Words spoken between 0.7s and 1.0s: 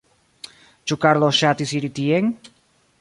Ĉu